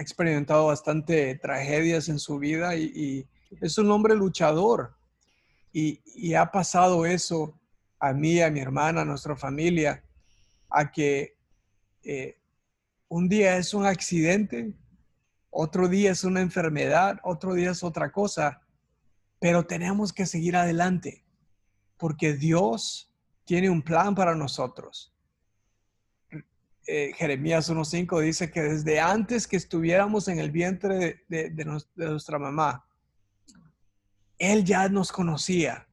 [0.02, 3.28] experimentado bastante tragedias en su vida y,
[3.60, 4.96] es un hombre luchador.
[5.74, 7.60] Y, ha pasado eso
[8.00, 10.04] a mí, a mi hermana, a nuestra familia,
[10.70, 11.38] a que
[12.04, 12.38] eh,
[13.08, 14.74] un día es un accidente,
[15.50, 18.62] otro día es una enfermedad, otro día es otra cosa,
[19.40, 21.26] pero tenemos que seguir adelante
[22.02, 23.14] porque Dios
[23.46, 25.11] tiene un plan para nosotros.
[26.88, 32.86] Eh, Jeremías 1.5 dice que desde antes que estuviéramos en el vientre de, nuestra mamá,
[34.40, 35.88] Él ya nos conocía.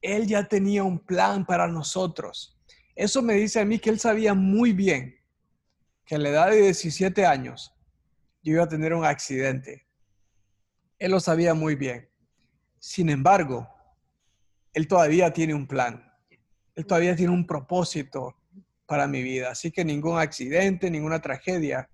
[0.00, 2.58] Él ya tenía un plan para nosotros.
[2.94, 5.14] Eso me dice a mí que Él sabía muy bien
[6.06, 7.74] que a la edad de 17 años
[8.42, 9.86] yo iba a tener un accidente.
[10.98, 12.08] Él lo sabía muy bien.
[12.78, 13.68] Sin embargo,
[14.74, 16.12] él todavía tiene un plan.
[16.74, 18.36] Él todavía tiene un propósito
[18.86, 19.50] para mi vida.
[19.50, 21.88] Así que ningún accidente, ninguna tragedia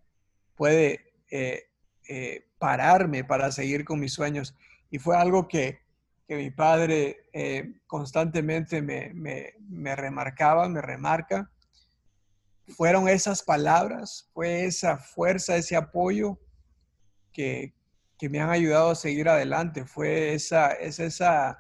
[0.55, 1.65] puede eh,
[2.09, 4.55] eh, pararme para seguir con mis sueños.
[4.91, 5.81] Y fue algo que,
[6.29, 11.51] mi padre eh, constantemente me, remarcaba, me remarca.
[12.69, 16.39] Fueron esas palabras, fue esa fuerza, ese apoyo
[17.33, 17.75] que,
[18.29, 19.87] me han ayudado a seguir adelante.
[19.87, 21.59] Fue esa, es esa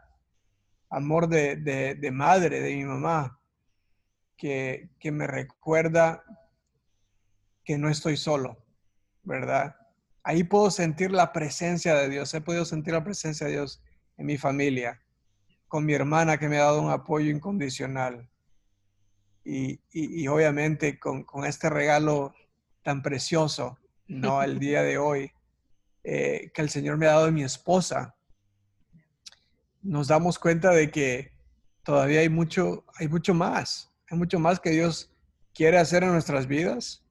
[0.90, 3.39] amor de, madre, de mi mamá,
[4.40, 6.24] que, me recuerda
[7.62, 8.56] que no estoy solo,
[9.22, 9.76] ¿verdad?
[10.22, 13.82] Ahí puedo sentir la presencia de Dios, he podido sentir la presencia de Dios
[14.16, 15.02] en mi familia,
[15.68, 18.28] con mi hermana que me ha dado un apoyo incondicional.
[19.44, 22.34] Y, obviamente con, este regalo
[22.82, 24.42] tan precioso, ¿no?
[24.42, 25.32] El día de hoy,
[26.02, 28.14] eh, que el Señor me ha dado de mi esposa,
[29.82, 31.32] nos damos cuenta de que
[31.82, 35.10] todavía hay mucho, hay mucho más, hay mucho más que Dios
[35.54, 37.04] quiere hacer en nuestras vidas,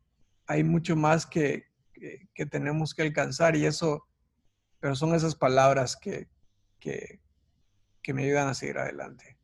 [0.46, 4.06] hay mucho más que, que, tenemos que alcanzar y eso,
[4.80, 6.28] pero son esas palabras que,
[6.80, 7.22] que,
[8.02, 9.38] que me ayudan a seguir adelante.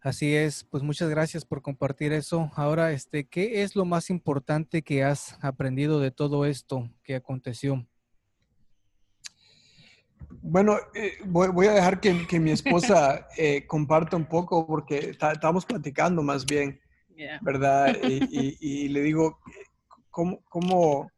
[0.00, 2.50] Así es, pues muchas gracias por compartir eso.
[2.54, 7.86] Ahora, este, ¿qué es lo más importante que has aprendido de todo esto que aconteció?
[10.50, 16.22] Bueno, eh, voy, a dejar que, mi esposa eh, comparta un poco porque estamos platicando
[16.22, 16.80] más bien,
[17.42, 17.94] ¿verdad?
[18.02, 19.40] Y, le digo,
[20.10, 21.12] ¿cómo, cómo,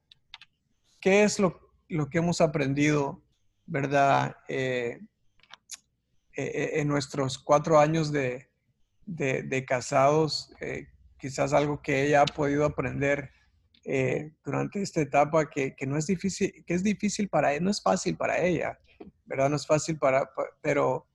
[1.00, 1.60] qué es lo,
[2.10, 3.22] que hemos aprendido,
[3.66, 4.36] ¿verdad?
[4.48, 4.98] Eh,
[6.34, 8.48] en nuestros cuatro años de,
[9.64, 10.52] casados,
[11.18, 13.30] quizás algo que ella ha podido aprender
[14.44, 17.80] durante esta etapa que, que, no es difícil, que es difícil para ella, no es
[17.80, 18.76] fácil para ella.
[19.30, 19.48] ¿Verdad?
[19.48, 20.28] No es fácil para,
[20.60, 21.06] pero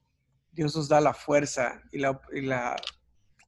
[0.53, 2.75] Dios nos da la fuerza y la,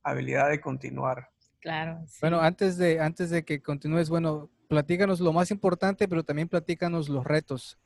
[0.03, 1.29] habilidad de continuar.
[1.61, 2.03] Claro.
[2.21, 7.07] Bueno, antes de, antes de que continúes, bueno, platícanos lo más importante, pero también platícanos
[7.07, 7.77] los retos.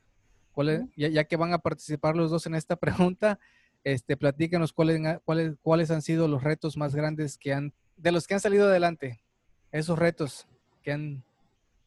[0.96, 3.40] ya, que van a participar los dos en esta pregunta,
[3.84, 8.26] este, platícanos cuáles, cuáles, cuáles han sido los retos más grandes que han, de los
[8.26, 9.22] que han salido adelante,
[9.72, 10.48] esos retos
[10.82, 11.24] que han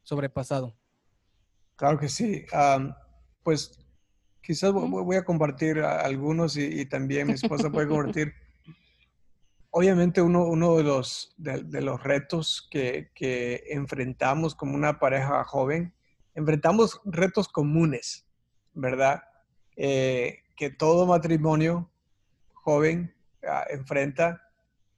[0.04, 0.72] sobrepasado.
[1.76, 2.44] Claro que sí.
[3.42, 3.83] pues
[4.44, 8.34] Quizás voy a compartir algunos y, también mi esposa puede compartir.
[9.70, 15.94] Obviamente uno, uno de, los, de, los retos que, que, enfrentamos como una pareja joven,
[16.34, 18.26] enfrentamos retos comunes,
[18.74, 19.22] ¿verdad?
[19.76, 21.90] Eh, que todo matrimonio
[22.52, 23.14] joven
[23.48, 24.40] ah, enfrenta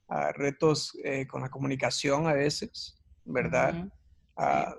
[0.09, 3.87] ah, retos eh, con la comunicación a veces, ¿verdad?
[4.35, 4.75] Ah,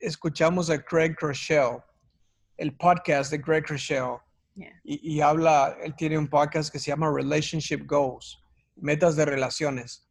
[0.00, 1.82] escuchamos a Craig Rochelle,
[2.56, 4.18] el podcast de Greg Rochelle,
[4.84, 8.42] y, y, habla, él tiene un podcast que se llama Relationship Goals,
[8.76, 10.08] metas de relaciones.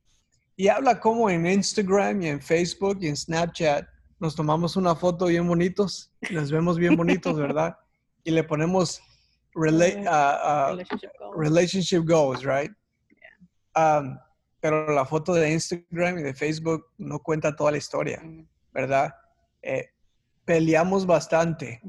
[0.56, 3.88] Y habla como en Instagram y en Facebook y en Snapchat
[4.20, 7.78] nos tomamos una foto bien bonitos, nos vemos bien bonitos, ¿verdad?
[8.24, 9.02] Y le ponemos
[11.36, 12.44] relationship, goals.
[12.44, 12.72] right?
[13.76, 14.18] Um,
[14.60, 18.48] pero la foto de Instagram y de Facebook no cuenta toda la historia, mm.
[18.74, 19.14] ¿verdad?
[19.62, 19.90] Eh,
[20.46, 21.82] peleamos bastante,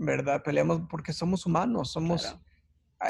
[0.00, 0.42] ¿verdad?
[0.42, 2.36] Peleamos porque somos humanos, somos...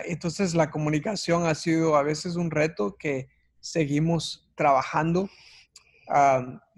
[0.05, 3.29] Entonces la comunicación ha sido a veces un reto que
[3.61, 5.31] seguimos trabajando.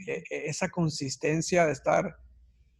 [0.06, 2.16] E, e, esa consistencia de estar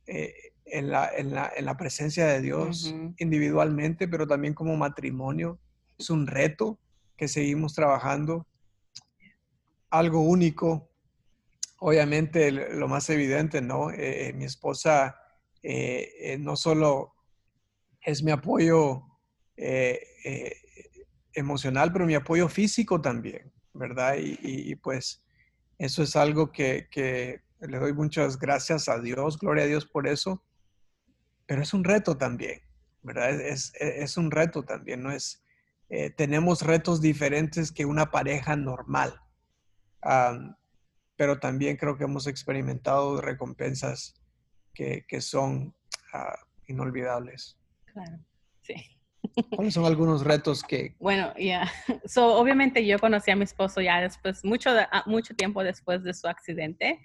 [0.07, 0.35] eh,
[0.66, 5.59] en, la, en, la, en, la, presencia de Dios individualmente, pero también como matrimonio.
[5.99, 6.79] Es un reto
[7.16, 8.47] que seguimos trabajando.
[9.88, 10.90] Algo único.
[11.79, 13.90] Obviamente, lo más evidente, ¿no?
[13.90, 15.16] Eh, eh, mi esposa
[16.38, 17.12] no solo
[18.05, 19.03] es mi apoyo
[21.35, 24.17] emocional, pero mi apoyo físico también, ¿verdad?
[24.19, 25.23] y pues
[25.83, 30.45] eso es algo que, le doy muchas gracias a Dios, gloria a Dios por eso,
[31.45, 32.61] pero es un reto también,
[33.03, 33.41] ¿verdad?
[33.41, 35.43] Es, un reto también, no es,
[35.88, 39.21] eh, tenemos retos diferentes que una pareja normal,
[41.17, 44.15] pero también creo que hemos experimentado recompensas
[44.75, 45.75] que, son
[46.12, 46.38] ah,
[46.69, 47.59] inolvidables.
[47.93, 48.19] Claro,
[48.63, 48.75] sí.
[49.55, 50.95] ¿Cuáles son algunos retos que...
[51.01, 51.71] Bueno, ya,
[52.07, 56.15] so, obviamente yo conocí a mi esposo ya después, mucho, ah, mucho tiempo después de
[56.15, 57.01] su accidente,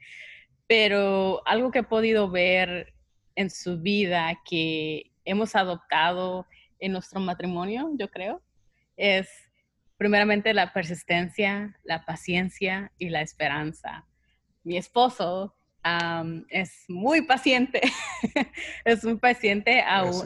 [0.67, 2.93] pero algo que he podido ver
[3.36, 6.47] en su vida que hemos adoptado
[6.80, 8.41] en nuestro matrimonio, yo creo,
[8.95, 9.30] es
[9.97, 14.06] primeramente la persistencia, la paciencia y la esperanza.
[14.63, 15.56] Mi esposo
[16.50, 17.82] es muy paciente,
[18.86, 20.26] es muy paciente aún,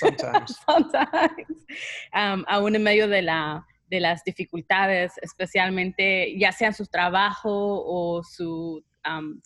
[2.46, 8.84] aún en medio de, la, de las dificultades, especialmente ya sea su trabajo o su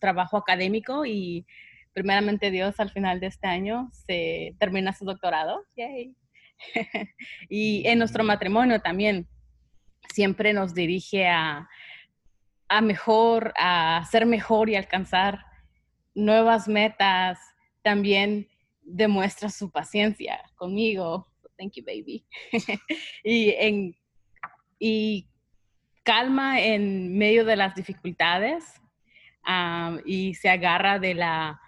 [0.01, 1.47] trabajo académico y
[1.93, 5.65] primeramente Dios al final de este año se termina su doctorado.
[7.49, 9.29] y en nuestro matrimonio también
[10.13, 11.69] siempre nos dirige a,
[12.75, 15.39] a mejor, a ser mejor y alcanzar
[16.13, 17.39] nuevas metas.
[17.83, 18.49] También
[18.83, 21.29] demuestra su paciencia conmigo.
[21.57, 22.27] Thank you, baby.
[23.23, 23.97] y, en,
[24.81, 25.29] y
[26.03, 28.65] calma en medio de las dificultades
[30.05, 31.61] y se agarra de la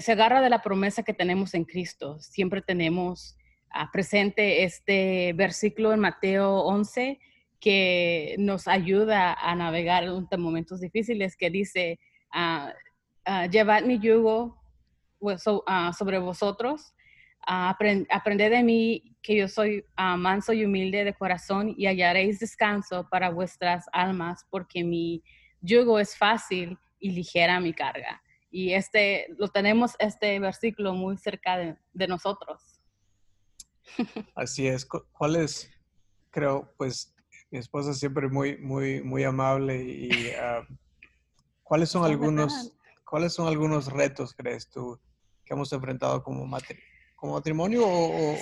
[0.00, 2.18] se agarra de la promesa que tenemos en Cristo.
[2.18, 3.36] Siempre tenemos
[3.74, 7.20] uh, presente este versículo en Mateo 11
[7.60, 11.98] que nos ayuda a navegar en momentos difíciles, que dice,
[12.34, 14.60] uh, llevad mi yugo
[15.18, 16.94] pues, sobre vosotros,
[17.46, 23.30] aprended de mí que yo soy manso y humilde de corazón y hallaréis descanso para
[23.30, 25.22] vuestras almas, porque mi
[25.60, 28.22] yugo es fácil y ligera mi carga.
[28.50, 32.80] Y este, lo tenemos este versículo muy cerca de, de nosotros.
[34.34, 34.86] Así es.
[34.86, 35.70] ¿Cuál es,
[36.30, 37.15] creo, pues
[37.50, 40.66] mi esposa siempre muy, muy, muy amable y ah,
[41.62, 42.72] ¿cuáles son algunos,
[43.04, 45.00] cuáles son algunos retos, crees tú,
[45.44, 46.48] que hemos enfrentado como,
[47.14, 48.34] como matrimonio o,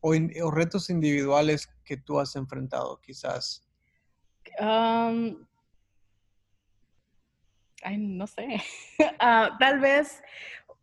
[0.00, 3.66] o, retos individuales que tú has enfrentado, quizás?
[7.82, 8.62] ay, no sé.
[9.18, 10.22] Ah, tal vez,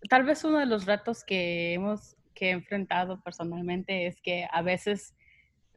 [0.09, 4.61] tal vez uno de los retos que hemos que he enfrentado personalmente es que a
[4.61, 5.13] veces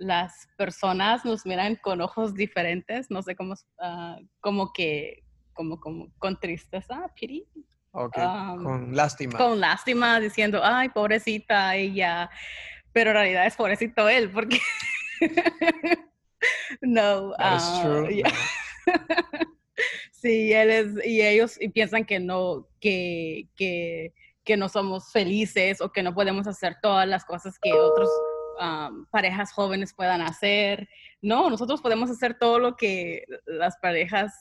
[0.03, 6.13] las personas nos miran con ojos diferentes, no sé cómo, uh, como que, como, como
[6.19, 7.47] con tristeza, pity.
[7.93, 9.39] Ok, um, con lástima.
[9.39, 12.31] Con lástima, diciendo, ay, pobrecita ella,
[12.93, 14.59] pero en realidad es pobrecito él, porque...
[16.81, 17.31] no.
[17.31, 18.17] Uh,
[20.11, 25.81] sí, él es, y ellos y piensan que no, que, que, que no somos felices
[25.81, 28.09] o que no podemos hacer todas las cosas que otros
[29.11, 30.89] parejas jóvenes puedan hacer.
[31.21, 34.33] No, nosotros podemos hacer todo lo que las parejas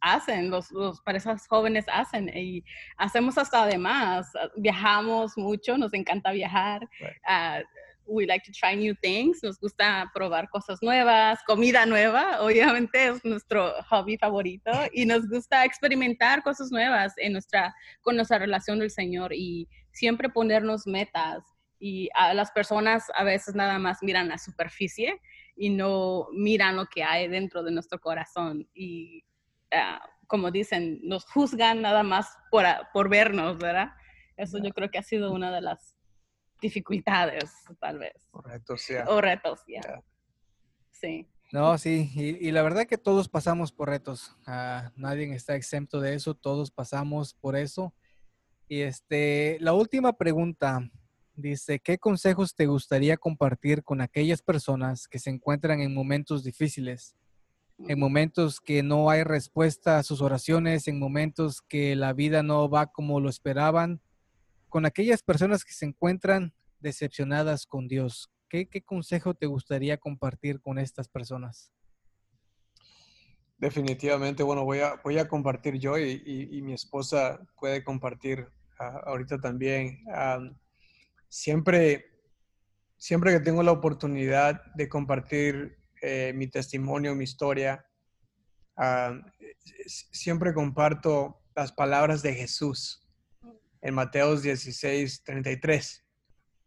[0.00, 0.68] hacen, los,
[1.04, 2.64] parejas jóvenes hacen y
[2.96, 6.88] hacemos hasta además, viajamos mucho, nos encanta viajar.
[7.26, 7.60] Ah,
[8.06, 13.24] we like to try new things, nos gusta probar cosas nuevas, comida nueva, obviamente es
[13.24, 18.90] nuestro hobby favorito y nos gusta experimentar cosas nuevas en nuestra, con nuestra relación del
[18.90, 21.42] Señor y siempre ponernos metas
[21.78, 25.20] Y a las personas a veces nada más miran la superficie
[25.56, 28.68] y no miran lo que hay dentro de nuestro corazón.
[28.74, 29.24] Y
[29.72, 33.90] ah, como dicen, nos juzgan nada más por, por vernos, ¿verdad?
[34.36, 35.96] Eso yo creo que ha sido una de las
[36.60, 38.28] dificultades, tal vez.
[38.32, 40.02] O retos, O retos, ya.
[40.90, 41.28] Sí.
[41.52, 44.36] No, sí, y, la verdad que todos pasamos por retos.
[44.46, 47.94] Ah, nadie está exento de eso, todos pasamos por eso.
[48.68, 50.90] Y este, la última pregunta
[51.36, 57.14] dice, ¿qué consejos te gustaría compartir con aquellas personas que se encuentran en momentos difíciles?
[57.88, 62.70] En momentos que no hay respuesta a sus oraciones, en momentos que la vida no
[62.70, 64.00] va como lo esperaban,
[64.68, 68.30] con aquellas personas que se encuentran decepcionadas con Dios.
[68.48, 71.72] ¿Qué, consejo te gustaría compartir con estas personas?
[73.58, 79.38] Definitivamente, bueno, voy a, voy a compartir yo y, mi esposa puede compartir ah, ahorita
[79.38, 80.02] también.
[81.28, 82.06] Siempre,
[82.96, 87.86] siempre que tengo la oportunidad de compartir eh, mi testimonio, mi historia,
[89.86, 93.06] siempre comparto las palabras de Jesús
[93.80, 96.04] en Mateos 16, 33,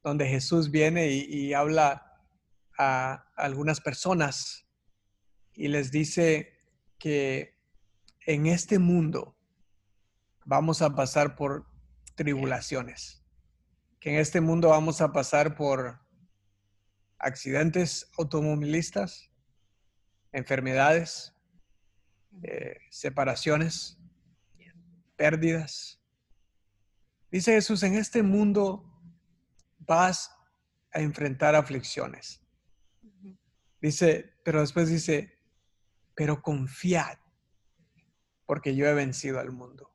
[0.04, 2.06] donde Jesús viene y, habla
[2.78, 4.66] a algunas personas
[5.54, 6.58] y les dice
[6.98, 7.60] que
[8.26, 9.38] en este mundo
[10.46, 11.68] vamos a pasar por
[12.16, 13.19] tribulaciones,
[14.00, 16.00] que en este mundo vamos a pasar por
[17.18, 19.30] accidentes automovilistas,
[20.32, 21.34] enfermedades,
[22.44, 23.98] eh, separaciones,
[25.16, 26.00] pérdidas,
[27.32, 28.84] Dice Jesús, en este mundo
[29.80, 30.36] vas
[30.92, 32.42] a enfrentar aflicciones.
[33.82, 35.38] Dice, pero después dice,
[36.16, 37.18] pero confiad,
[38.46, 39.92] porque yo he vencido al mundo.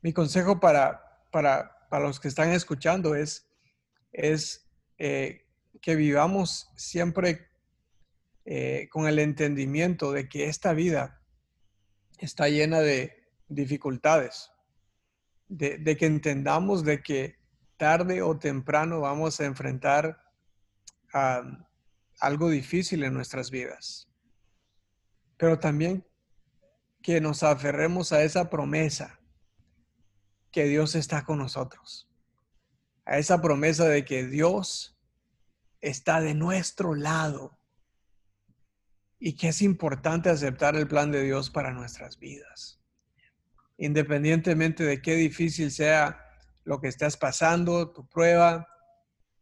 [0.00, 3.46] Mi consejo para, para, para, los que están escuchando es,
[4.12, 5.46] es eh,
[5.82, 7.48] que vivamos siempre
[8.44, 11.20] eh, con el entendimiento de que esta vida
[12.18, 14.50] está llena de dificultades
[15.50, 17.36] de, que entendamos de que
[17.76, 20.22] tarde o temprano vamos a enfrentar
[22.20, 24.08] algo difícil en nuestras vidas.
[25.36, 26.06] Pero también
[27.02, 29.19] que nos aferremos a esa promesa
[30.50, 32.08] que Dios está con nosotros.
[33.04, 34.98] A esa promesa de que Dios
[35.80, 37.58] está de nuestro lado
[39.18, 42.80] y que es importante aceptar el plan de Dios para nuestras vidas
[43.80, 46.22] independientemente de qué difícil sea
[46.64, 48.68] lo que estás pasando, tu prueba,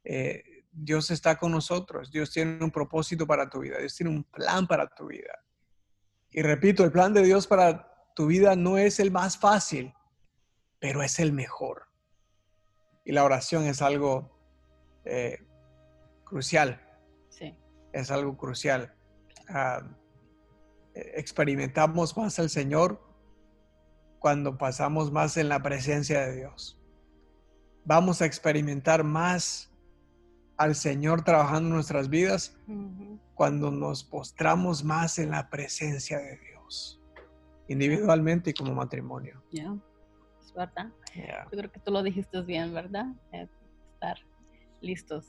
[0.05, 4.23] eh, Dios está con nosotros, Dios tiene un propósito para tu vida, Dios tiene un
[4.23, 5.45] plan para tu vida.
[6.31, 9.93] Y repito, el plan de Dios para tu vida no es el más fácil,
[10.81, 11.89] pero es el mejor.
[13.05, 14.31] Y la oración es algo
[15.05, 15.39] eh,
[16.25, 16.81] crucial.
[17.29, 17.57] Sí.
[17.93, 18.95] Es algo crucial.
[19.49, 19.83] Ah,
[20.95, 23.01] experimentamos más al Señor
[24.19, 26.81] cuando pasamos más en la presencia de Dios.
[27.85, 29.73] Vamos a experimentar más
[30.57, 32.59] al Señor trabajando en nuestras vidas
[33.35, 37.01] cuando nos postramos más en la presencia de Dios,
[37.69, 39.43] individualmente y como matrimonio.
[39.53, 39.75] Ya,
[40.59, 40.89] verdad.
[41.15, 43.07] Yo creo que tú lo dijiste bien, ¿verdad?
[43.33, 43.47] Eh,
[43.95, 44.19] estar
[44.81, 45.27] listos.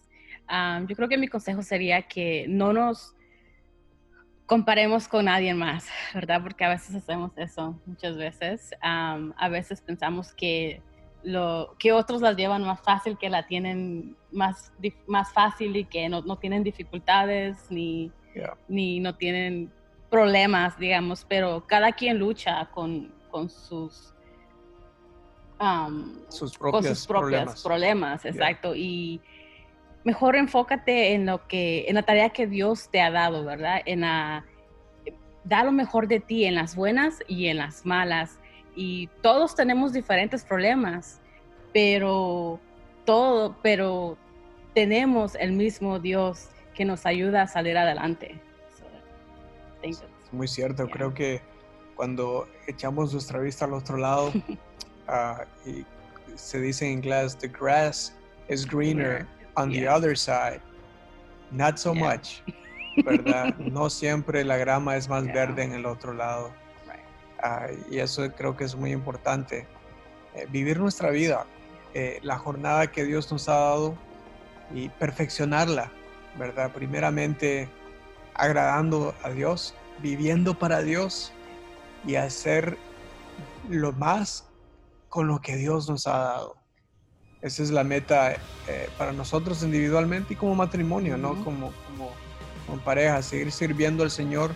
[0.87, 3.15] yo creo que mi consejo sería que no nos
[4.45, 6.41] comparemos con nadie más, ¿verdad?
[6.41, 8.71] Porque a veces hacemos eso, muchas veces.
[8.81, 10.81] a veces pensamos que,
[11.23, 14.71] lo, que otros las llevan más fácil, que la tienen más,
[15.07, 18.11] más fácil y que no, no tienen dificultades ni,
[18.67, 19.71] ni no tienen
[20.09, 24.13] problemas, digamos, pero cada quien lucha con, con sus...
[26.29, 28.75] sus propios, con sus propios problemas, exacto.
[28.75, 29.21] Y
[30.03, 33.81] mejor enfócate en lo que, en la tarea que Dios te ha dado, ¿verdad?
[33.85, 34.45] En la,
[35.43, 38.39] da lo mejor de ti en las buenas y en las malas.
[38.75, 41.19] Y todos tenemos diferentes problemas,
[41.73, 42.59] pero
[43.05, 44.17] todo, pero
[44.73, 48.39] tenemos el mismo Dios que nos ayuda a salir adelante.
[50.31, 51.41] muy cierto, creo que
[51.95, 54.31] cuando echamos nuestra vista al otro lado,
[55.65, 55.85] y
[56.35, 58.13] se dice en inglés, the grass
[58.47, 60.61] is greener on the other side.
[61.51, 62.41] Not so much,
[63.05, 63.55] ¿verdad?
[63.57, 66.51] no siempre la grama es más verde en el otro lado.
[67.41, 69.65] Ah, y eso creo que es muy importante.
[70.35, 71.45] Eh, vivir nuestra vida,
[71.93, 73.97] eh, la jornada que Dios nos ha dado
[74.73, 75.91] y perfeccionarla,
[76.37, 76.71] ¿verdad?
[76.71, 77.69] Primeramente
[78.35, 81.31] agradando a Dios, viviendo para Dios
[82.05, 82.77] y hacer
[83.69, 84.48] lo más
[85.09, 86.55] con lo que Dios nos ha dado.
[87.41, 88.33] esa es la meta
[88.67, 91.43] eh, para nosotros individualmente y como matrimonio, ¿no?
[91.43, 92.11] Como, como,
[92.65, 94.51] como pareja, seguir sirviendo al Señor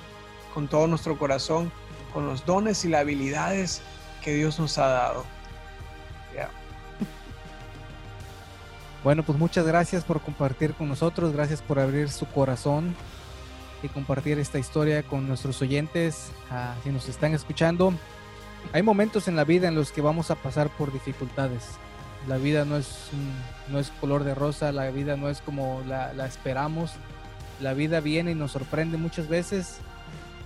[0.53, 1.71] con todo nuestro corazón,
[2.13, 3.81] con los dones y las habilidades
[4.23, 5.25] que Dios nos ha dado.
[9.03, 12.95] Bueno, pues muchas gracias por compartir con nosotros, gracias por abrir su corazón
[13.81, 17.93] y compartir esta historia con nuestros oyentes, uh, si nos están escuchando.
[18.71, 21.63] Hay momentos en la vida en los que vamos a pasar por dificultades.
[22.27, 23.09] La vida no es,
[23.69, 26.91] no es color de rosa, la vida no es como la, la esperamos.
[27.61, 29.77] La vida viene y nos sorprende muchas veces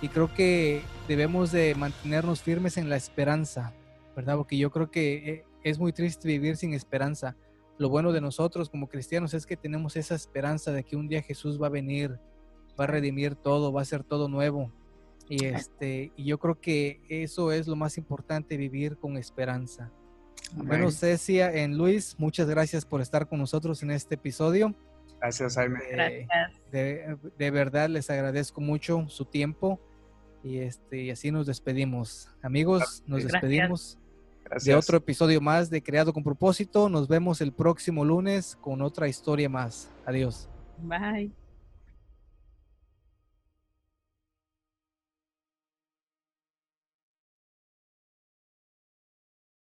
[0.02, 3.72] y creo que debemos de mantenernos firmes en la esperanza,
[4.14, 4.36] ¿verdad?
[4.36, 7.36] Porque yo creo que eh, es muy triste vivir sin esperanza
[7.78, 11.22] lo bueno de nosotros como cristianos es que tenemos esa esperanza de que un día
[11.22, 12.18] Jesús va a venir,
[12.78, 14.72] va a redimir todo, va a hacer todo nuevo.
[15.28, 19.90] Y este, y yo creo que eso es lo más importante, vivir con esperanza.
[20.54, 24.74] Bueno, Cecia, en Luis, muchas gracias por estar con nosotros en este episodio.
[25.20, 25.80] Gracias, Jaime.
[26.70, 29.80] De, de, verdad les agradezco mucho su tiempo
[30.42, 32.30] y este y así nos despedimos.
[32.42, 33.98] Amigos, nos despedimos
[34.64, 36.88] de otro episodio más de Creado con propósito.
[36.88, 39.90] Nos vemos el próximo lunes con otra historia más.
[40.06, 40.48] Adiós.
[40.78, 41.32] Bye.